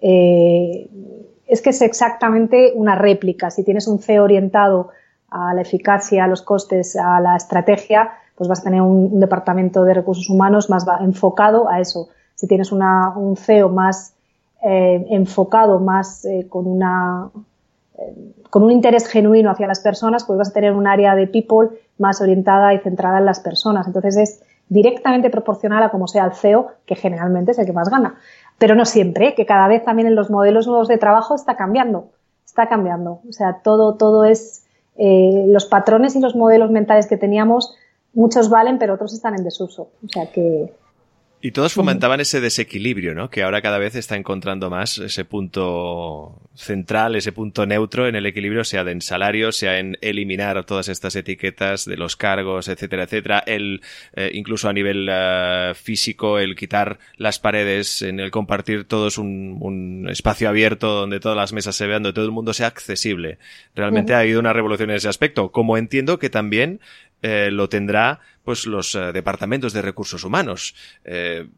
[0.00, 0.88] Eh,
[1.46, 3.50] es que es exactamente una réplica.
[3.50, 4.88] Si tienes un CEO orientado
[5.30, 9.84] a la eficacia, a los costes, a la estrategia, pues vas a tener un, departamento
[9.84, 12.08] de recursos humanos más enfocado a eso.
[12.34, 14.14] Si tienes un CEO más
[14.64, 17.30] eh, enfocado, más eh, con una
[18.50, 21.68] con un interés genuino hacia las personas, pues vas a tener un área de people
[21.98, 23.86] más orientada y centrada en las personas.
[23.86, 27.88] Entonces es directamente proporcional a como sea el CEO, que generalmente es el que más
[27.88, 28.16] gana.
[28.58, 29.34] Pero no siempre, ¿eh?
[29.34, 32.10] que cada vez también en los modelos nuevos de trabajo está cambiando,
[32.44, 33.20] está cambiando.
[33.28, 34.64] O sea, todo, todo es,
[34.98, 37.74] eh, los patrones y los modelos mentales que teníamos,
[38.12, 39.90] muchos valen, pero otros están en desuso.
[40.04, 40.72] O sea que,
[41.40, 43.30] y todos fomentaban ese desequilibrio, ¿no?
[43.30, 48.26] Que ahora cada vez está encontrando más ese punto central, ese punto neutro en el
[48.26, 53.44] equilibrio, sea en salario, sea en eliminar todas estas etiquetas de los cargos, etcétera, etcétera.
[53.46, 53.82] El,
[54.16, 59.58] eh, incluso a nivel eh, físico, el quitar las paredes, en el compartir todos un,
[59.60, 63.38] un, espacio abierto donde todas las mesas se vean, donde todo el mundo sea accesible.
[63.76, 65.52] Realmente ha habido una revolución en ese aspecto.
[65.52, 66.80] Como entiendo que también
[67.22, 70.74] eh, lo tendrá pues los eh, departamentos de recursos humanos.
[71.04, 71.48] Eh,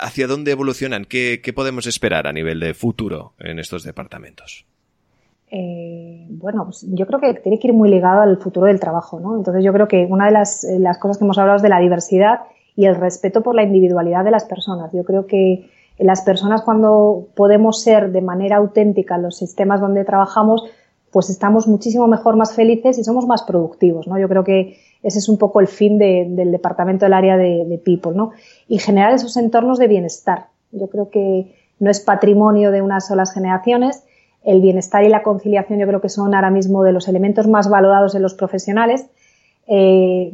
[0.00, 1.04] ¿Hacia dónde evolucionan?
[1.04, 4.66] ¿Qué, podemos esperar a nivel de futuro en estos departamentos?
[6.30, 9.36] bueno, pues yo creo que tiene que ir muy ligado al futuro del trabajo, ¿no?
[9.36, 11.78] Entonces yo creo que una de las, las, cosas que hemos hablado es de la
[11.78, 12.40] diversidad
[12.74, 14.90] y el respeto por la individualidad de las personas.
[14.92, 20.64] Yo creo que las personas cuando podemos ser de manera auténtica los sistemas donde trabajamos,
[21.12, 24.18] pues estamos muchísimo mejor, más felices y somos más productivos, ¿no?
[24.18, 28.12] Yo creo que ese es un poco el fin del departamento del área de, People,
[28.14, 28.32] ¿no?
[28.66, 30.46] Y generar esos entornos de bienestar.
[30.72, 34.02] Yo creo que no es patrimonio de unas solas generaciones.
[34.42, 37.68] El bienestar y la conciliación yo creo que son ahora mismo de los elementos más
[37.68, 39.06] valorados en los profesionales.
[39.66, 40.32] Eh,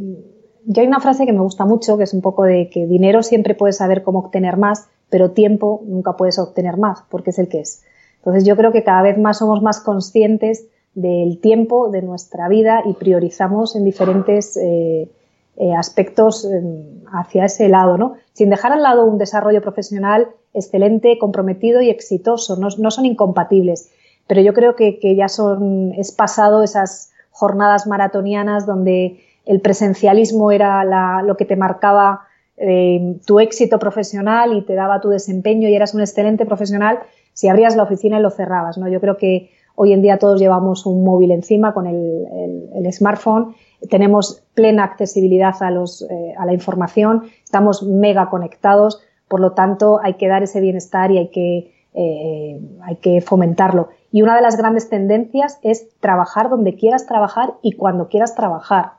[0.67, 3.25] yo hay una frase que me gusta mucho, que es un poco de que dinero
[3.25, 7.49] siempre puedes saber cómo obtener más, pero tiempo nunca puedes obtener más, porque es el
[7.49, 7.83] que es.
[8.19, 12.83] Entonces yo creo que cada vez más somos más conscientes del tiempo de nuestra vida
[12.85, 15.09] y priorizamos en diferentes eh,
[15.57, 18.15] eh, aspectos em, hacia ese lado, ¿no?
[18.33, 23.91] Sin dejar al lado un desarrollo profesional excelente, comprometido y exitoso, no, son incompatibles,
[24.27, 30.85] pero yo creo que, ya son, es pasado esas jornadas maratonianas donde el presencialismo era
[31.23, 32.23] lo que te marcaba
[32.57, 37.01] em, tu éxito profesional y te daba tu desempeño y eras un excelente profesional
[37.33, 38.89] si abrías la oficina y lo cerrabas, ¿no?
[38.89, 43.55] Yo creo que Hoy en día todos llevamos un móvil encima con el, smartphone,
[43.89, 50.29] tenemos plena accesibilidad eh, a la información, estamos mega conectados, por lo tanto hay que
[50.29, 53.89] dar ese bienestar y hay que, eh, hay que fomentarlo.
[54.13, 58.93] Y una de las grandes tendencias es trabajar donde quieras trabajar y cuando quieras trabajar.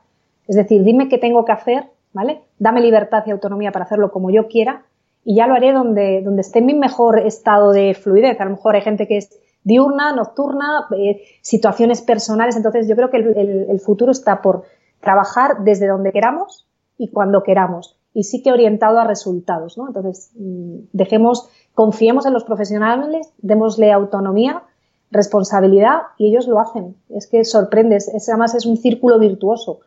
[0.48, 2.40] Es decir, dime qué tengo que hacer, ¿vale?
[2.58, 4.82] Dame libertad y autonomía para hacerlo como yo quiera
[5.24, 8.40] y ya lo haré donde, donde esté mi mejor estado de fluidez.
[8.40, 12.56] A lo mejor hay gente que es diurna, nocturna, eh, situaciones personales.
[12.56, 14.64] Entonces yo creo que el, futuro está por
[15.00, 16.66] trabajar desde donde queramos
[16.98, 19.86] y cuando queramos y sí que orientado a resultados, ¿no?
[19.86, 24.62] Entonces, mm, dejemos, confiemos en los profesionales, démosle autonomía,
[25.10, 26.96] responsabilidad y ellos lo hacen.
[27.08, 29.80] Es que sorprendes, es, además es un círculo virtuoso.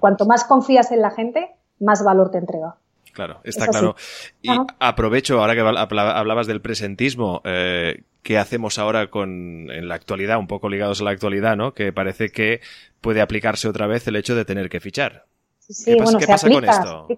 [0.00, 2.76] Cuanto más confías en la gente, más valor te entrega.
[3.12, 3.94] Claro, está claro.
[4.40, 10.38] Y aprovecho, ahora que hablabas del presentismo, eh, ¿qué hacemos ahora con, en la actualidad,
[10.38, 11.74] un poco ligados a la actualidad, ¿no?
[11.74, 12.60] Que parece que
[13.00, 15.24] puede aplicarse otra vez el hecho de tener que fichar.
[15.58, 17.08] Sí, ¿Qué, pasa, con esto?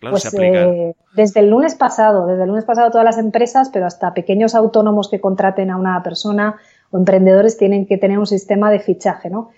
[0.00, 4.14] pues, eh, desde el lunes pasado, desde el lunes pasado todas las empresas, pero hasta
[4.14, 6.56] pequeños autónomos que contraten a una persona
[6.90, 9.50] o emprendedores tienen que tener un sistema de fichaje, ¿no?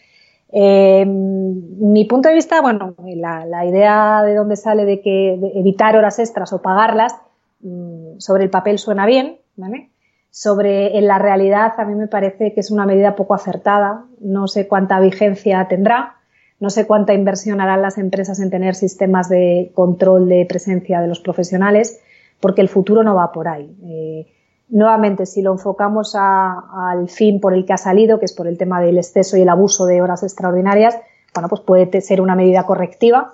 [0.52, 6.18] Eh, mi punto de vista, bueno, la, idea de dónde sale de que evitar horas
[6.18, 7.14] extras o pagarlas,
[7.60, 9.90] mm, sobre el papel suena bien, ¿vale?
[10.30, 14.46] Sobre en la realidad a mí me parece que es una medida poco acertada, no
[14.46, 16.16] sé cuánta vigencia tendrá,
[16.60, 21.08] no sé cuánta inversión harán las empresas en tener sistemas de control de presencia de
[21.08, 22.00] los profesionales,
[22.38, 23.74] porque el futuro no va por ahí.
[23.82, 24.26] Eh,
[24.68, 28.58] nuevamente, si lo enfocamos al fin por el que ha salido, que es por el
[28.58, 30.98] tema del exceso y el abuso de horas extraordinarias,
[31.34, 33.32] bueno, pues puede ser una medida correctiva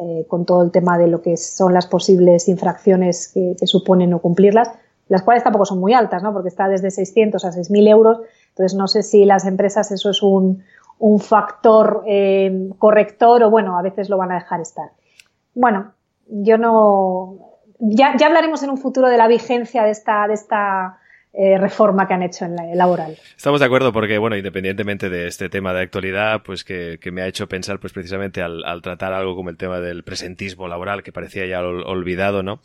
[0.00, 4.20] eh, con todo el tema de lo que son las posibles infracciones que, suponen no
[4.20, 4.70] cumplirlas,
[5.10, 6.32] las cuales tampoco son muy altas, ¿no?
[6.32, 8.20] Porque está desde 600 a 6.000 euros.
[8.50, 10.62] Entonces, no sé si las empresas eso es un,
[11.18, 14.90] factor eh, corrector o, bueno, a veces lo van a dejar estar.
[15.54, 15.92] Bueno,
[16.28, 17.38] yo no.
[17.80, 21.00] Ya, ya hablaremos en un futuro de la vigencia de esta, de esta
[21.32, 23.16] eh, reforma que han hecho en la laboral.
[23.36, 27.28] Estamos de acuerdo porque, bueno, independientemente de este tema de actualidad, pues que, me ha
[27.28, 31.46] hecho pensar, pues precisamente al, tratar algo como el tema del presentismo laboral, que parecía
[31.46, 32.60] ya olvidado, ¿no?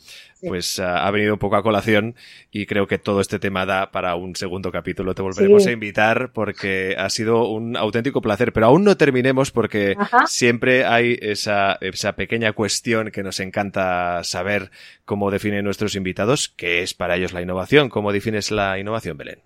[0.56, 2.14] Pues ah, ha venido un poco a colación
[2.50, 5.14] y creo que todo este tema da para un segundo capítulo.
[5.14, 9.96] Te volveremos a invitar porque ha sido un auténtico placer, pero aún no terminemos porque
[10.26, 14.70] siempre hay esa, esa pequeña cuestión que nos encanta saber
[15.04, 17.88] cómo definen nuestros invitados, que es para ellos la innovación.
[17.88, 19.40] ¿Cómo defines la innovación, Belén?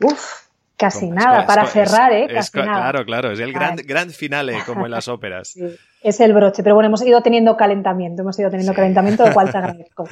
[0.00, 0.42] Uf,
[0.82, 2.26] casi nada, para cerrar, ¿eh?
[2.32, 2.72] Casi nada.
[2.72, 5.56] Claro, claro, es el gran, gran finale, como en las óperas.
[6.02, 9.50] es el broche, pero bueno, hemos ido teniendo calentamiento, hemos ido teniendo calentamiento, lo cual
[9.50, 10.08] te agradezco.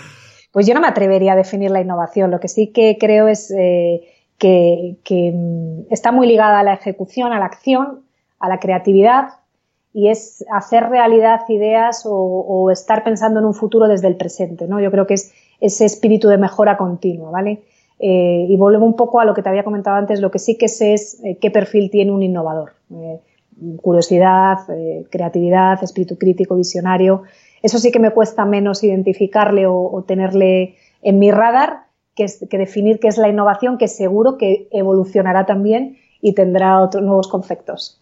[0.53, 3.51] Pues yo no me atrevería a definir la innovación, lo que sí que creo es
[3.51, 4.01] eh,
[4.39, 8.03] que, que mm, está muy ligada a la ejecución, a la acción,
[8.39, 9.31] a la creatividad
[9.93, 14.81] y es hacer realidad ideas o, estar pensando en un futuro desde el presente, ¿no?
[14.81, 17.63] Yo creo que es ese espíritu de mejora continua, ¿vale?
[18.03, 20.57] Eh, y vuelvo un poco a lo que te había comentado antes, lo que sí
[20.57, 22.73] que sé es eh, qué perfil tiene un innovador.
[22.91, 23.21] Eh,
[23.83, 24.57] curiosidad,
[25.11, 27.25] creatividad, espíritu crítico, visionario.
[27.63, 31.85] Eso sí que me cuesta menos identificarle o, tenerle en mi radar
[32.15, 37.05] que, que definir qué es la innovación, que seguro que evolucionará también y tendrá otros
[37.05, 38.00] nuevos conceptos.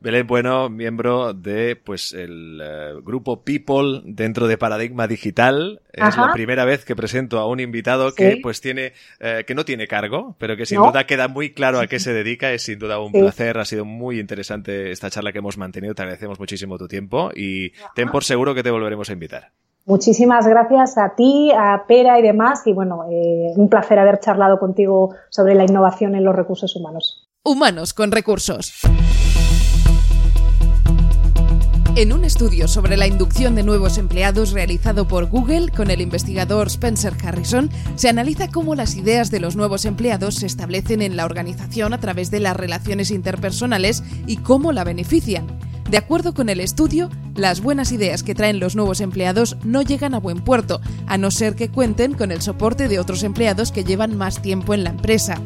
[0.00, 5.82] Belén Bueno, miembro de pues el eh, grupo People dentro de Paradigma Digital.
[5.92, 9.66] Es la primera vez que presento a un invitado que pues tiene eh, que no
[9.66, 12.50] tiene cargo, pero que sin duda queda muy claro a qué se dedica.
[12.50, 13.58] Es sin duda un placer.
[13.58, 15.94] Ha sido muy interesante esta charla que hemos mantenido.
[15.94, 19.52] Te agradecemos muchísimo tu tiempo y ten por seguro que te volveremos a invitar.
[19.84, 22.62] Muchísimas gracias a ti, a Pera y demás.
[22.64, 27.28] Y bueno, eh, un placer haber charlado contigo sobre la innovación en los recursos humanos.
[27.42, 28.82] Humanos con recursos.
[31.96, 36.68] En un estudio sobre la inducción de nuevos empleados realizado por Google con el investigador
[36.68, 41.24] Spencer Harrison, se analiza cómo las ideas de los nuevos empleados se establecen en la
[41.24, 45.46] organización a través de las relaciones interpersonales y cómo la benefician.
[45.90, 50.14] De acuerdo con el estudio, las buenas ideas que traen los nuevos empleados no llegan
[50.14, 53.82] a buen puerto, a no ser que cuenten con el soporte de otros empleados que
[53.82, 55.40] llevan más tiempo en la empresa.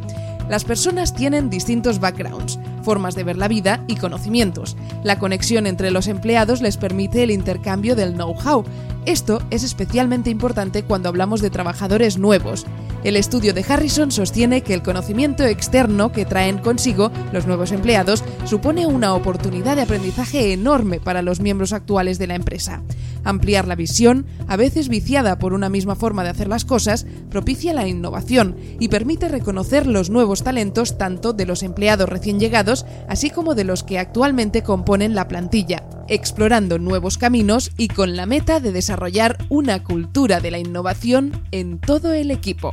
[0.49, 4.77] Las personas tienen distintos backgrounds, formas de ver la vida y conocimientos.
[5.03, 8.65] La conexión entre los empleados les permite el intercambio del know-how.
[9.07, 12.65] Esto es especialmente importante cuando hablamos de trabajadores nuevos.
[13.05, 18.25] El estudio de Harrison sostiene que el conocimiento externo que traen consigo los nuevos empleados
[18.47, 22.83] supone una oportunidad de aprendizaje enorme para los miembros actuales de la empresa.
[23.25, 27.75] Ampliar la visión, a veces viciada por una misma forma de hacer las cosas, propicia
[27.75, 33.29] la innovación y permite reconocer los nuevos talentos tanto de los empleados recién llegados así
[33.29, 38.61] como de los que actualmente componen la plantilla, explorando nuevos caminos y con la meta
[38.61, 42.73] de desarrollar una cultura de la innovación en todo el equipo.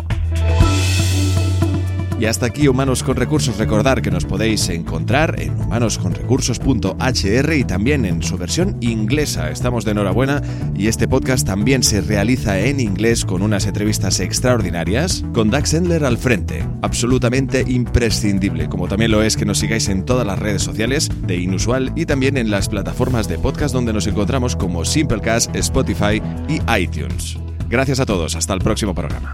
[2.22, 3.58] Y hasta aquí Humanos con Recursos.
[3.58, 9.50] Recordar que nos podéis encontrar en humanosconrecursos.hr y también en su versión inglesa.
[9.50, 10.40] Estamos de enhorabuena
[10.76, 16.06] y este podcast también se realiza en inglés con unas entrevistas extraordinarias con Dax Endler
[16.06, 16.64] al frente.
[16.84, 21.38] Absolutamente imprescindible, como también lo es que nos sigáis en todas las redes sociales de
[21.38, 26.62] Inusual y también en las plataformas de podcast donde nos encontramos como Simplecast, Spotify y
[26.80, 27.40] iTunes.
[27.68, 29.34] Gracias a todos, hasta el próximo programa.